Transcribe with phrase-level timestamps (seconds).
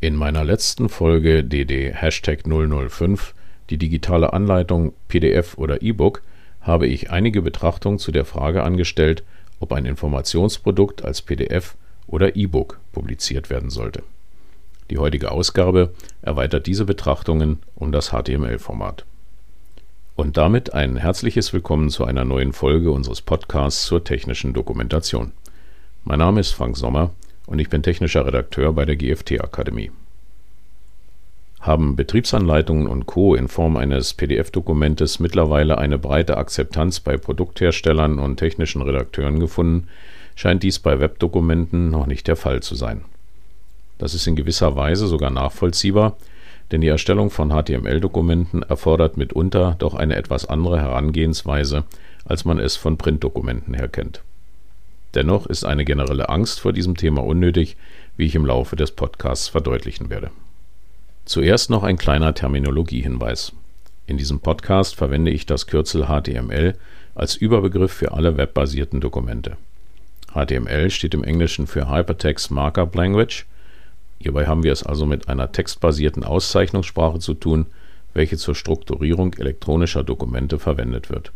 [0.00, 3.34] In meiner letzten Folge DD Hashtag 005,
[3.68, 6.22] die digitale Anleitung PDF oder E-Book,
[6.60, 9.24] habe ich einige Betrachtungen zu der Frage angestellt,
[9.58, 11.74] ob ein Informationsprodukt als PDF
[12.06, 14.04] oder E-Book publiziert werden sollte.
[14.88, 19.04] Die heutige Ausgabe erweitert diese Betrachtungen um das HTML-Format.
[20.14, 25.32] Und damit ein herzliches Willkommen zu einer neuen Folge unseres Podcasts zur technischen Dokumentation.
[26.04, 27.10] Mein Name ist Frank Sommer
[27.48, 29.90] und ich bin technischer Redakteur bei der GFT Akademie.
[31.60, 33.34] Haben Betriebsanleitungen und Co.
[33.34, 39.88] in Form eines PDF-Dokumentes mittlerweile eine breite Akzeptanz bei Produktherstellern und technischen Redakteuren gefunden,
[40.36, 43.04] scheint dies bei Webdokumenten noch nicht der Fall zu sein.
[43.96, 46.16] Das ist in gewisser Weise sogar nachvollziehbar,
[46.70, 51.84] denn die Erstellung von HTML-Dokumenten erfordert mitunter doch eine etwas andere Herangehensweise,
[52.24, 54.22] als man es von Printdokumenten her kennt.
[55.14, 57.76] Dennoch ist eine generelle Angst vor diesem Thema unnötig,
[58.16, 60.30] wie ich im Laufe des Podcasts verdeutlichen werde.
[61.24, 63.52] Zuerst noch ein kleiner Terminologiehinweis.
[64.06, 66.74] In diesem Podcast verwende ich das Kürzel HTML
[67.14, 69.56] als Überbegriff für alle webbasierten Dokumente.
[70.32, 73.46] HTML steht im Englischen für Hypertext Markup Language.
[74.20, 77.66] Hierbei haben wir es also mit einer textbasierten Auszeichnungssprache zu tun,
[78.14, 81.32] welche zur Strukturierung elektronischer Dokumente verwendet wird.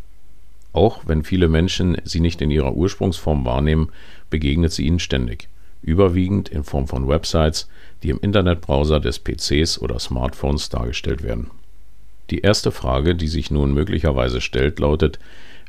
[0.72, 3.90] Auch wenn viele Menschen sie nicht in ihrer Ursprungsform wahrnehmen,
[4.30, 5.48] begegnet sie ihnen ständig,
[5.82, 7.68] überwiegend in Form von Websites,
[8.02, 11.50] die im Internetbrowser des PCs oder Smartphones dargestellt werden.
[12.30, 15.18] Die erste Frage, die sich nun möglicherweise stellt, lautet,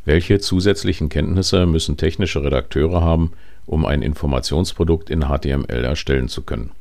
[0.06, 3.32] welche zusätzlichen Kenntnisse müssen technische Redakteure haben,
[3.66, 6.72] um ein Informationsprodukt in HTML erstellen zu können?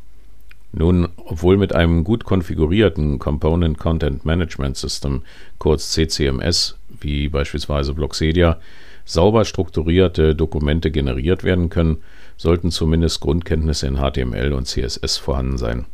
[0.73, 5.23] Nun, obwohl mit einem gut konfigurierten Component Content Management System,
[5.59, 8.59] kurz CCMS, wie beispielsweise Blocksedia,
[9.05, 11.99] sauber strukturierte Dokumente generiert werden können,
[12.37, 15.87] sollten zumindest Grundkenntnisse in HTML und CSS vorhanden sein.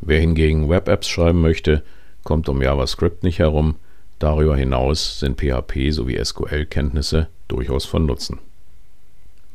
[0.00, 1.82] Wer hingegen Web-Apps schreiben möchte,
[2.24, 3.76] kommt um JavaScript nicht herum.
[4.18, 8.38] Darüber hinaus sind PHP sowie SQL-Kenntnisse durchaus von Nutzen.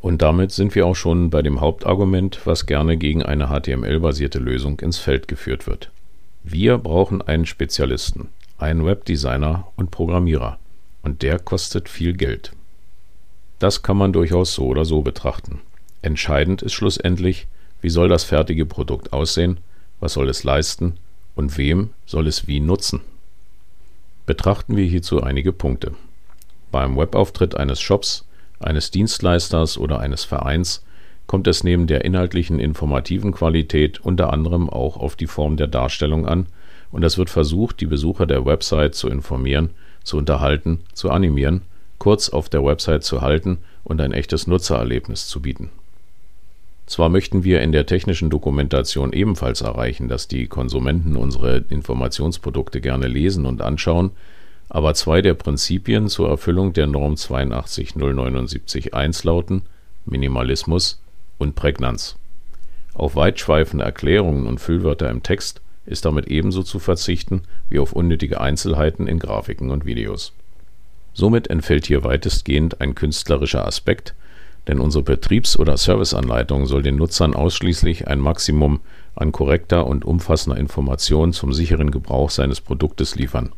[0.01, 4.79] Und damit sind wir auch schon bei dem Hauptargument, was gerne gegen eine HTML-basierte Lösung
[4.79, 5.91] ins Feld geführt wird.
[6.43, 8.29] Wir brauchen einen Spezialisten,
[8.59, 10.59] einen Webdesigner und Programmierer.
[11.01, 12.51] Und der kostet viel Geld.
[13.57, 15.61] Das kann man durchaus so oder so betrachten.
[16.01, 17.47] Entscheidend ist schlussendlich,
[17.81, 19.57] wie soll das fertige Produkt aussehen,
[19.99, 20.97] was soll es leisten
[21.35, 23.01] und wem soll es wie nutzen.
[24.25, 25.93] Betrachten wir hierzu einige Punkte.
[26.71, 28.25] Beim Webauftritt eines Shops
[28.59, 30.83] eines Dienstleisters oder eines Vereins
[31.27, 36.27] kommt es neben der inhaltlichen informativen Qualität unter anderem auch auf die Form der Darstellung
[36.27, 36.47] an,
[36.91, 39.71] und es wird versucht, die Besucher der Website zu informieren,
[40.03, 41.61] zu unterhalten, zu animieren,
[41.97, 45.69] kurz auf der Website zu halten und ein echtes Nutzererlebnis zu bieten.
[46.85, 53.07] Zwar möchten wir in der technischen Dokumentation ebenfalls erreichen, dass die Konsumenten unsere Informationsprodukte gerne
[53.07, 54.09] lesen und anschauen,
[54.69, 59.61] aber zwei der Prinzipien zur Erfüllung der Norm 82079-1 lauten
[60.05, 60.99] Minimalismus
[61.37, 62.15] und Prägnanz.
[62.95, 68.39] Auf weitschweifende Erklärungen und Füllwörter im Text ist damit ebenso zu verzichten wie auf unnötige
[68.41, 70.33] Einzelheiten in Grafiken und Videos.
[71.13, 74.13] Somit entfällt hier weitestgehend ein künstlerischer Aspekt,
[74.67, 78.81] denn unsere Betriebs- oder Serviceanleitung soll den Nutzern ausschließlich ein Maximum
[79.15, 83.51] an korrekter und umfassender Information zum sicheren Gebrauch seines Produktes liefern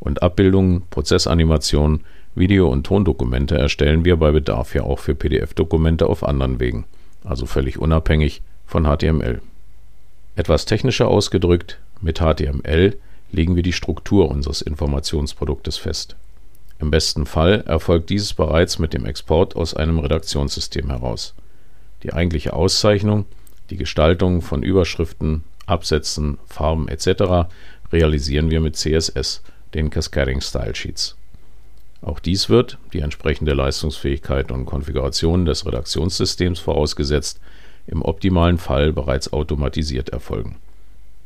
[0.00, 6.22] und Abbildungen, Prozessanimationen, Video- und Tondokumente erstellen wir bei Bedarf ja auch für PDF-Dokumente auf
[6.22, 6.84] anderen Wegen,
[7.24, 9.40] also völlig unabhängig von HTML.
[10.38, 12.96] Etwas technischer ausgedrückt, mit HTML
[13.32, 16.14] legen wir die Struktur unseres Informationsproduktes fest.
[16.78, 21.34] Im besten Fall erfolgt dieses bereits mit dem Export aus einem Redaktionssystem heraus.
[22.04, 23.26] Die eigentliche Auszeichnung,
[23.70, 27.50] die Gestaltung von Überschriften, Absätzen, Farben etc.
[27.92, 29.42] realisieren wir mit CSS
[29.74, 31.16] den Cascading Style Sheets.
[32.00, 37.40] Auch dies wird, die entsprechende Leistungsfähigkeit und Konfiguration des Redaktionssystems vorausgesetzt,
[37.88, 40.56] im optimalen Fall bereits automatisiert erfolgen.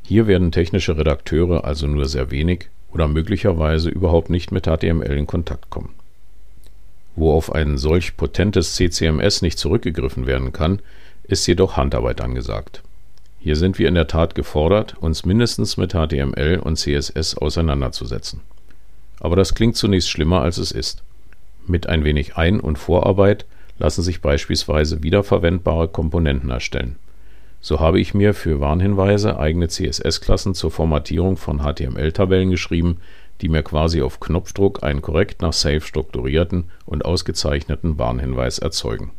[0.04, 5.26] Hier werden technische Redakteure also nur sehr wenig oder möglicherweise überhaupt nicht mit HTML in
[5.26, 5.90] Kontakt kommen.
[7.14, 10.80] Wo auf ein solch potentes CCMS nicht zurückgegriffen werden kann,
[11.24, 12.82] ist jedoch Handarbeit angesagt.
[13.38, 18.40] Hier sind wir in der Tat gefordert, uns mindestens mit HTML und CSS auseinanderzusetzen.
[19.20, 21.02] Aber das klingt zunächst schlimmer, als es ist.
[21.66, 23.44] Mit ein wenig Ein- und Vorarbeit
[23.82, 26.94] lassen sich beispielsweise wiederverwendbare Komponenten erstellen.
[27.60, 32.98] So habe ich mir für Warnhinweise eigene CSS-Klassen zur Formatierung von HTML-Tabellen geschrieben,
[33.40, 39.10] die mir quasi auf Knopfdruck einen korrekt nach Safe strukturierten und ausgezeichneten Warnhinweis erzeugen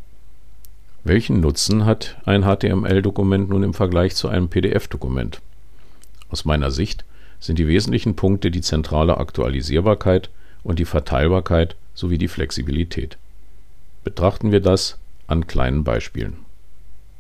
[1.04, 5.42] Welchen Nutzen hat ein HTML-Dokument nun im Vergleich zu einem PDF-Dokument?
[6.30, 7.04] Aus meiner Sicht
[7.42, 10.30] sind die wesentlichen Punkte die zentrale Aktualisierbarkeit
[10.64, 13.18] und die Verteilbarkeit sowie die Flexibilität.
[14.04, 14.98] Betrachten wir das
[15.28, 16.38] an kleinen Beispielen.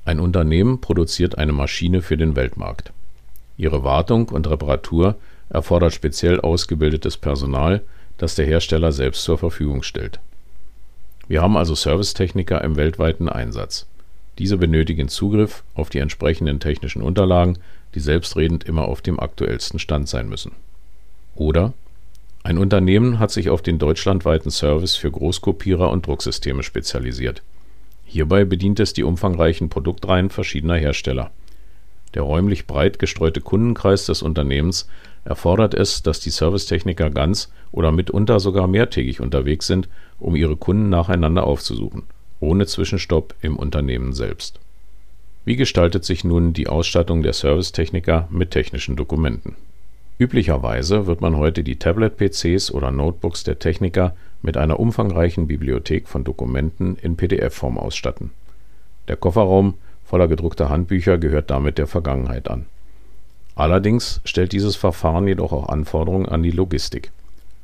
[0.05, 2.91] Ein Unternehmen produziert eine Maschine für den Weltmarkt.
[3.55, 5.15] Ihre Wartung und Reparatur
[5.49, 7.81] erfordert speziell ausgebildetes Personal,
[8.17, 10.19] das der Hersteller selbst zur Verfügung stellt.
[11.27, 13.85] Wir haben also Servicetechniker im weltweiten Einsatz.
[14.39, 17.59] Diese benötigen Zugriff auf die entsprechenden technischen Unterlagen,
[17.95, 20.51] die selbstredend immer auf dem aktuellsten Stand sein müssen.
[21.35, 21.73] Oder
[22.45, 27.41] ein Unternehmen hat sich auf den deutschlandweiten Service für Großkopierer und Drucksysteme spezialisiert.
[28.03, 31.31] Hierbei bedient es die umfangreichen Produktreihen verschiedener Hersteller.
[32.15, 34.89] Der räumlich breit gestreute Kundenkreis des Unternehmens
[35.23, 39.87] erfordert es, dass die Servicetechniker ganz oder mitunter sogar mehrtägig unterwegs sind,
[40.19, 42.03] um ihre Kunden nacheinander aufzusuchen,
[42.41, 44.59] ohne Zwischenstopp im Unternehmen selbst.
[45.45, 49.55] Wie gestaltet sich nun die Ausstattung der Servicetechniker mit technischen Dokumenten
[50.23, 56.23] Üblicherweise wird man heute die Tablet-PCs oder Notebooks der Techniker mit einer umfangreichen Bibliothek von
[56.23, 58.31] Dokumenten in PDF-Form ausstatten.
[59.09, 59.73] Der Kofferraum
[60.05, 62.67] voller gedruckter Handbücher gehört damit der Vergangenheit an.
[63.55, 67.11] Allerdings stellt dieses Verfahren jedoch auch Anforderungen an die Logistik.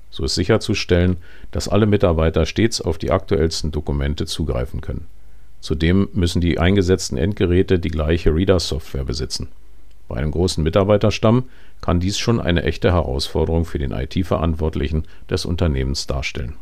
[0.10, 1.16] So ist sicherzustellen,
[1.52, 5.06] dass alle Mitarbeiter stets auf die aktuellsten Dokumente zugreifen können.
[5.62, 9.48] Zudem müssen die eingesetzten Endgeräte die gleiche Reader-Software besitzen
[10.10, 11.46] bei einem großen Mitarbeiterstamm
[11.82, 16.56] kann dies schon eine echte Herausforderung für den IT-Verantwortlichen des Unternehmens darstellen.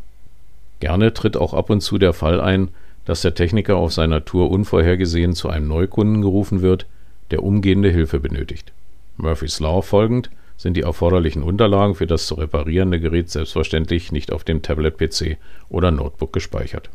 [0.80, 2.68] Gerne tritt auch ab und zu der Fall ein,
[3.06, 6.86] dass der Techniker auf seiner Tour unvorhergesehen zu einem Neukunden gerufen wird,
[7.32, 8.74] der umgehende Hilfe benötigt.
[9.16, 14.44] Murphys Law folgend sind die erforderlichen Unterlagen für das zu reparierende Gerät selbstverständlich nicht auf
[14.44, 15.38] dem Tablet-PC
[15.70, 16.90] oder Notebook gespeichert.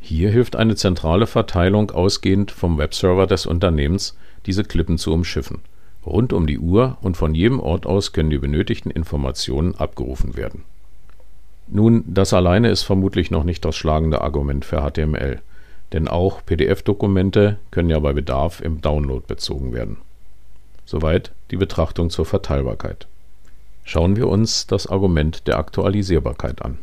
[0.00, 4.16] Hier hilft eine zentrale Verteilung ausgehend vom Webserver des Unternehmens
[4.46, 5.60] diese Klippen zu umschiffen.
[6.04, 10.64] Rund um die Uhr und von jedem Ort aus können die benötigten Informationen abgerufen werden.
[11.68, 15.40] Nun, das alleine ist vermutlich noch nicht das schlagende Argument für HTML,
[15.92, 19.98] denn auch PDF-Dokumente können ja bei Bedarf im Download bezogen werden.
[20.84, 23.06] Soweit die Betrachtung zur Verteilbarkeit.
[23.84, 26.78] Schauen wir uns das Argument der Aktualisierbarkeit an.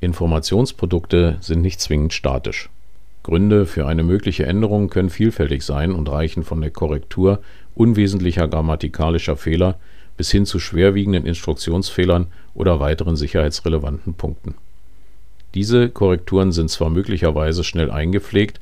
[0.00, 2.68] Informationsprodukte sind nicht zwingend statisch.
[3.26, 7.40] Gründe für eine mögliche Änderung können vielfältig sein und reichen von der Korrektur
[7.74, 9.80] unwesentlicher grammatikalischer Fehler
[10.16, 14.54] bis hin zu schwerwiegenden Instruktionsfehlern oder weiteren sicherheitsrelevanten Punkten.
[15.54, 18.60] Diese Korrekturen sind zwar möglicherweise schnell eingepflegt,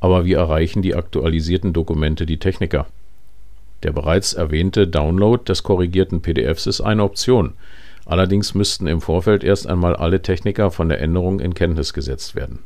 [0.00, 2.86] aber wie erreichen die aktualisierten Dokumente die Techniker?
[3.82, 7.52] Der bereits erwähnte Download des korrigierten PDFs ist eine Option,
[8.06, 12.60] allerdings müssten im Vorfeld erst einmal alle Techniker von der Änderung in Kenntnis gesetzt werden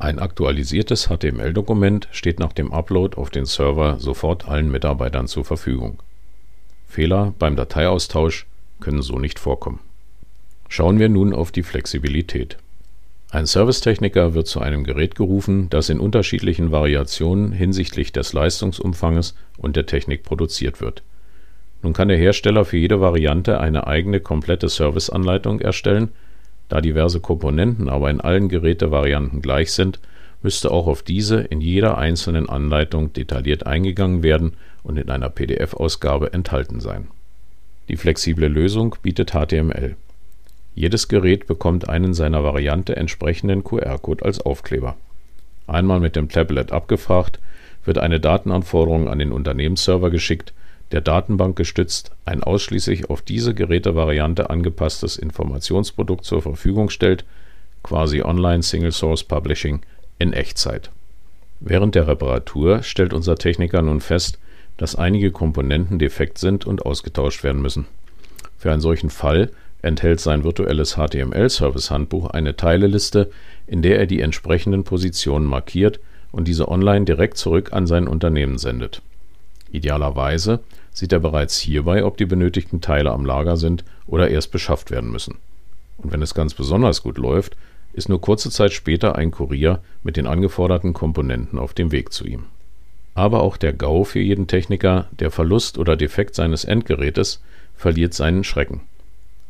[0.00, 6.02] ein aktualisiertes HTML-Dokument steht nach dem Upload auf den Server sofort allen Mitarbeitern zur Verfügung.
[6.88, 8.46] Fehler beim Dateiaustausch
[8.80, 9.80] können so nicht vorkommen.
[10.68, 12.56] Schauen wir nun auf die Flexibilität.
[13.30, 19.76] Ein Servicetechniker wird zu einem Gerät gerufen, das in unterschiedlichen Variationen hinsichtlich des Leistungsumfanges und
[19.76, 21.02] der Technik produziert wird.
[21.82, 26.08] Nun kann der Hersteller für jede Variante eine eigene komplette Serviceanleitung erstellen
[26.70, 30.00] da diverse Komponenten aber in allen Gerätevarianten gleich sind,
[30.42, 36.32] müsste auch auf diese in jeder einzelnen Anleitung detailliert eingegangen werden und in einer PDF-Ausgabe
[36.32, 37.08] enthalten sein.
[37.88, 39.96] Die flexible Lösung bietet HTML.
[40.74, 44.96] Jedes Gerät bekommt einen seiner Variante entsprechenden QR-Code als Aufkleber.
[45.66, 47.40] Einmal mit dem Tablet abgefragt,
[47.84, 50.52] wird eine Datenanforderung an den Unternehmensserver geschickt
[50.92, 57.24] der Datenbank gestützt ein ausschließlich auf diese Gerätevariante angepasstes Informationsprodukt zur Verfügung stellt,
[57.82, 59.80] quasi Online Single Source Publishing
[60.18, 60.90] in Echtzeit.
[61.60, 64.38] Während der Reparatur stellt unser Techniker nun fest,
[64.78, 67.86] dass einige Komponenten defekt sind und ausgetauscht werden müssen.
[68.58, 69.50] Für einen solchen Fall
[69.82, 73.30] enthält sein virtuelles HTML-Service-Handbuch eine Teileliste,
[73.66, 76.00] in der er die entsprechenden Positionen markiert
[76.32, 79.02] und diese online direkt zurück an sein Unternehmen sendet.
[79.70, 80.60] Idealerweise
[80.92, 85.10] sieht er bereits hierbei, ob die benötigten Teile am Lager sind oder erst beschafft werden
[85.10, 85.36] müssen.
[85.98, 87.56] Und wenn es ganz besonders gut läuft,
[87.92, 92.26] ist nur kurze Zeit später ein Kurier mit den angeforderten Komponenten auf dem Weg zu
[92.26, 92.46] ihm.
[93.14, 97.42] Aber auch der GAU für jeden Techniker, der Verlust oder Defekt seines Endgerätes,
[97.76, 98.82] verliert seinen Schrecken.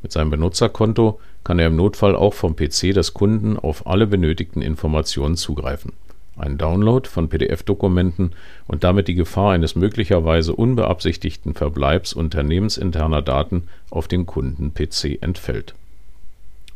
[0.02, 4.62] Mit seinem Benutzerkonto kann er im Notfall auch vom PC des Kunden auf alle benötigten
[4.62, 5.92] Informationen zugreifen
[6.40, 8.32] ein Download von PDF-Dokumenten
[8.66, 15.74] und damit die Gefahr eines möglicherweise unbeabsichtigten Verbleibs unternehmensinterner Daten auf dem Kunden-PC entfällt.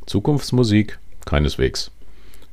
[0.06, 0.98] Zukunftsmusik?
[1.24, 1.90] Keineswegs.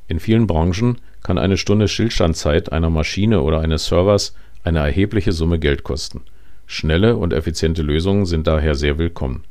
[0.08, 5.58] In vielen Branchen kann eine Stunde Stillstandzeit einer Maschine oder eines Servers eine erhebliche Summe
[5.58, 6.22] Geld kosten.
[6.66, 9.44] Schnelle und effiziente Lösungen sind daher sehr willkommen.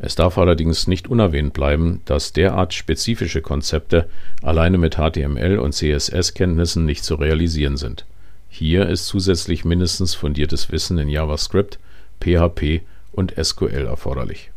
[0.00, 4.08] Es darf allerdings nicht unerwähnt bleiben, dass derart spezifische Konzepte
[4.42, 8.06] alleine mit HTML und CSS-Kenntnissen nicht zu realisieren sind.
[8.48, 11.80] Hier ist zusätzlich mindestens fundiertes Wissen in JavaScript,
[12.20, 14.52] PHP und SQL erforderlich.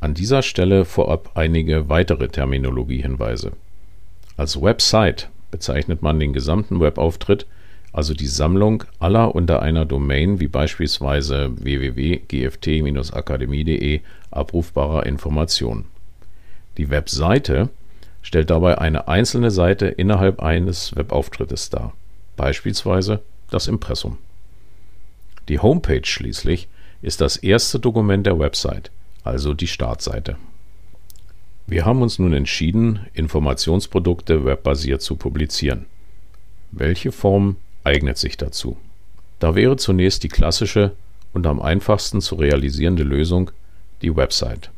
[0.00, 3.52] An dieser Stelle vorab einige weitere Terminologiehinweise.
[4.36, 7.46] Als Website bezeichnet man den gesamten Webauftritt,
[7.96, 15.86] also die Sammlung aller unter einer Domain wie beispielsweise www.gft-akademie.de abrufbarer Informationen.
[16.76, 17.70] Die Webseite
[18.20, 21.94] stellt dabei eine einzelne Seite innerhalb eines Webauftrittes dar,
[22.36, 24.18] beispielsweise das Impressum.
[25.48, 26.68] Die Homepage schließlich
[27.00, 28.90] ist das erste Dokument der Website,
[29.24, 30.36] also die Startseite.
[31.66, 35.86] Wir haben uns nun entschieden, Informationsprodukte webbasiert zu publizieren.
[36.72, 38.76] Welche Form eignet sich dazu?
[39.38, 40.92] Da wäre zunächst die klassische
[41.32, 43.50] und am einfachsten zu realisierende Lösung
[44.02, 44.70] die Website.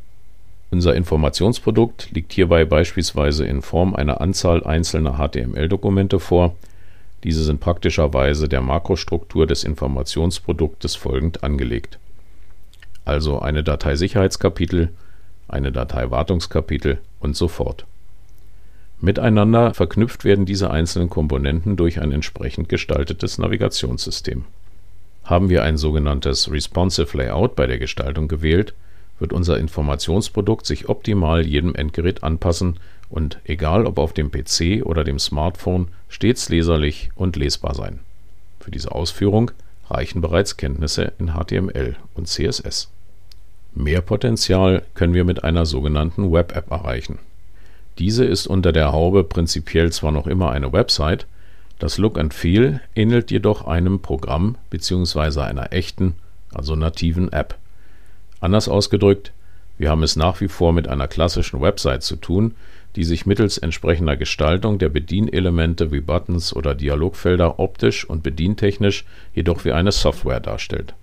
[0.71, 6.55] Unser Informationsprodukt liegt hierbei beispielsweise in Form einer Anzahl einzelner HTML-Dokumente vor.
[7.25, 11.99] Diese sind praktischerweise der Makrostruktur des Informationsproduktes folgend angelegt.
[13.07, 14.91] Also eine Dateisicherheitskapitel,
[15.49, 17.87] eine Dateiwartungskapitel und so fort.
[19.01, 24.45] Miteinander verknüpft werden diese einzelnen Komponenten durch ein entsprechend gestaltetes Navigationssystem.
[25.25, 28.75] Haben wir ein sogenanntes Responsive Layout bei der Gestaltung gewählt,
[29.21, 32.79] wird unser Informationsprodukt sich optimal jedem Endgerät anpassen
[33.09, 38.01] und egal ob auf dem PC oder dem Smartphone stets leserlich und lesbar sein.
[38.61, 39.51] Für diese Ausführung
[39.89, 42.91] reichen bereits Kenntnisse in HTML und CSS.
[43.75, 47.19] Mehr Potenzial können wir mit einer sogenannten Web-App erreichen.
[47.99, 51.27] Diese ist unter der Haube prinzipiell zwar noch immer eine Website,
[51.79, 55.41] das Look and Feel ähnelt jedoch einem Programm bzw.
[55.41, 56.15] einer echten,
[56.53, 57.57] also nativen App.
[58.41, 59.33] Anders ausgedrückt,
[59.79, 62.55] wir haben es nach wie vor mit einer klassischen Website zu tun,
[62.97, 69.65] die sich mittels entsprechender Gestaltung der Bedienelemente wie Buttons oder Dialogfelder optisch und bedientechnisch jedoch
[69.65, 70.95] wie eine Software darstellt.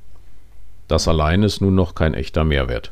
[0.87, 2.91] Das allein ist nun noch kein echter Mehrwert.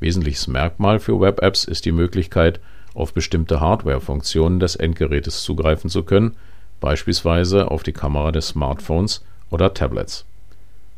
[0.00, 2.60] Wesentliches Merkmal für Web-Apps ist die Möglichkeit,
[2.94, 6.36] auf bestimmte Hardware-Funktionen des Endgerätes zugreifen zu können,
[6.80, 10.24] beispielsweise auf die Kamera des Smartphones oder Tablets.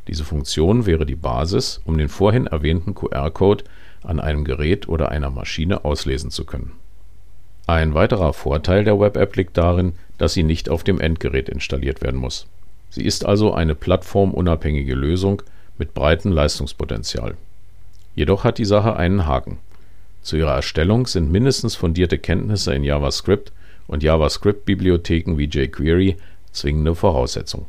[0.08, 3.64] Diese Funktion wäre die Basis, um den vorhin erwähnten QR-Code
[4.04, 6.72] an einem Gerät oder einer Maschine auslesen zu können.
[7.66, 12.20] Ein weiterer Vorteil der Web-App liegt darin, dass sie nicht auf dem Endgerät installiert werden
[12.20, 12.46] muss.
[12.90, 15.42] Sie ist also eine plattformunabhängige Lösung
[15.76, 17.36] mit breitem Leistungspotenzial.
[18.14, 19.58] Jedoch hat die Sache einen Haken.
[20.26, 23.52] Zu ihrer Erstellung sind mindestens fundierte Kenntnisse in JavaScript
[23.86, 26.16] und JavaScript-Bibliotheken wie jQuery
[26.50, 27.66] zwingende Voraussetzung.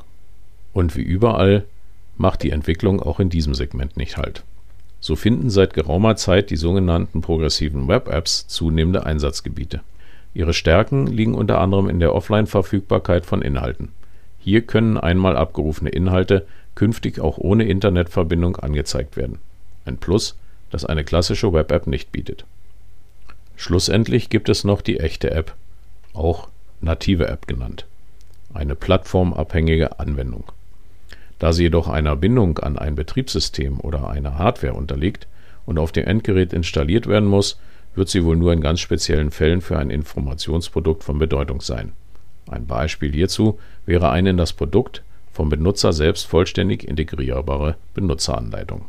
[0.73, 1.65] Und wie überall
[2.17, 4.43] macht die Entwicklung auch in diesem Segment nicht Halt.
[4.99, 9.81] So finden seit geraumer Zeit die sogenannten progressiven Web-Apps zunehmende Einsatzgebiete.
[10.33, 13.89] Ihre Stärken liegen unter anderem in der Offline-Verfügbarkeit von Inhalten.
[14.39, 19.37] Hier können einmal abgerufene Inhalte künftig auch ohne Internetverbindung angezeigt werden.
[19.85, 20.35] Ein Plus,
[20.71, 22.45] das eine klassische Web-App nicht bietet.
[23.55, 25.55] Schlussendlich gibt es noch die echte App,
[26.13, 26.47] auch
[26.81, 27.85] native App genannt,
[28.53, 30.43] eine plattformabhängige Anwendung.
[31.39, 35.27] Da sie jedoch einer Bindung an ein Betriebssystem oder eine Hardware unterliegt
[35.65, 37.59] und auf dem Endgerät installiert werden muss,
[37.95, 41.93] wird sie wohl nur in ganz speziellen Fällen für ein Informationsprodukt von Bedeutung sein.
[42.47, 48.85] Ein Beispiel hierzu wäre eine in das Produkt vom Benutzer selbst vollständig integrierbare Benutzeranleitung.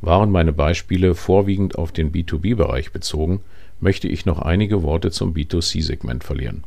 [0.00, 3.40] Waren meine Beispiele vorwiegend auf den B2B-Bereich bezogen,
[3.80, 6.64] möchte ich noch einige Worte zum B2C-Segment verlieren.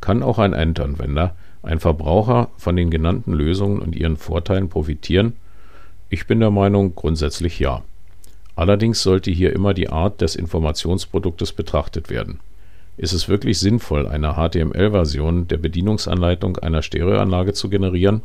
[0.00, 5.34] Kann auch ein Endanwender, ein Verbraucher von den genannten Lösungen und ihren Vorteilen profitieren?
[6.08, 7.82] Ich bin der Meinung grundsätzlich ja.
[8.56, 12.40] Allerdings sollte hier immer die Art des Informationsproduktes betrachtet werden.
[12.96, 18.22] Ist es wirklich sinnvoll, eine HTML-Version der Bedienungsanleitung einer Stereoanlage zu generieren?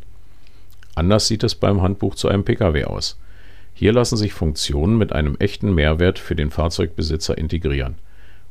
[0.96, 3.16] Anders sieht es beim Handbuch zu einem Pkw aus.
[3.74, 7.96] Hier lassen sich Funktionen mit einem echten Mehrwert für den Fahrzeugbesitzer integrieren.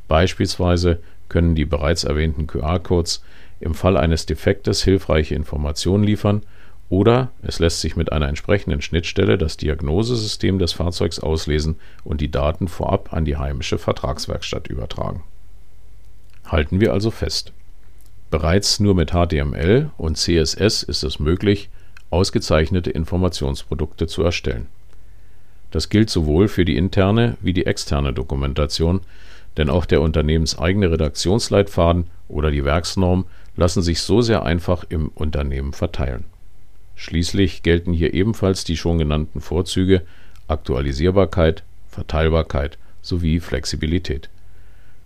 [0.07, 0.99] Beispielsweise
[1.29, 3.23] können die bereits erwähnten QR-Codes
[3.61, 6.43] im Fall eines Defektes hilfreiche Informationen liefern
[6.89, 12.29] oder es lässt sich mit einer entsprechenden Schnittstelle das Diagnosesystem des Fahrzeugs auslesen und die
[12.29, 15.23] Daten vorab an die heimische Vertragswerkstatt übertragen.
[16.45, 17.53] Halten wir also fest.
[18.29, 21.69] Bereits nur mit HTML und CSS ist es möglich,
[22.09, 24.67] ausgezeichnete Informationsprodukte zu erstellen.
[25.73, 29.01] Das gilt sowohl für die interne wie die externe Dokumentation,
[29.57, 33.25] denn auch der unternehmenseigene Redaktionsleitfaden oder die Werksnorm
[33.55, 36.25] lassen sich so sehr einfach im Unternehmen verteilen.
[36.95, 40.03] Schließlich gelten hier ebenfalls die schon genannten Vorzüge
[40.47, 44.29] Aktualisierbarkeit, Verteilbarkeit sowie Flexibilität.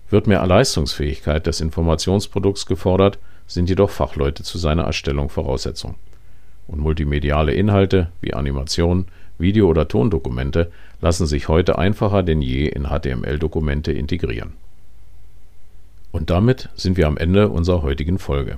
[0.09, 5.95] Wird mehr Leistungsfähigkeit des Informationsprodukts gefordert, sind jedoch Fachleute zu seiner Erstellung Voraussetzung.
[6.67, 9.05] Und multimediale Inhalte wie Animationen,
[9.37, 14.53] Video- oder Tondokumente lassen sich heute einfacher denn je in HTML-Dokumente integrieren.
[16.11, 18.57] Und damit sind wir am Ende unserer heutigen Folge.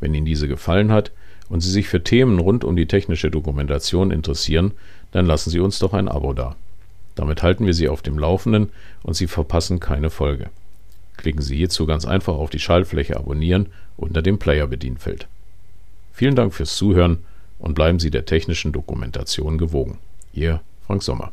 [0.00, 1.12] Wenn Ihnen diese gefallen hat
[1.48, 4.72] und Sie sich für Themen rund um die technische Dokumentation interessieren,
[5.10, 6.56] dann lassen Sie uns doch ein Abo da.
[7.14, 8.70] Damit halten wir Sie auf dem Laufenden
[9.02, 10.50] und Sie verpassen keine Folge.
[11.16, 13.66] Klicken Sie hierzu ganz einfach auf die Schaltfläche Abonnieren
[13.96, 15.28] unter dem Player-Bedienfeld.
[16.12, 17.18] Vielen Dank fürs Zuhören
[17.64, 19.98] und bleiben Sie der technischen Dokumentation gewogen.
[20.34, 21.32] Ihr Frank Sommer.